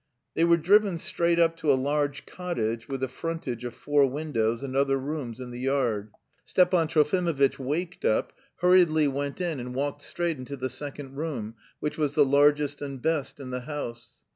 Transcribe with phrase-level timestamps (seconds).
[0.33, 4.63] They were driven straight up to a large cottage with a frontage of four windows
[4.63, 6.09] and other rooms in the yard.
[6.43, 11.99] Stepan Trofimovitch waked up, hurriedly went in and walked straight into the second room, which
[11.99, 14.17] was the largest and best in the house.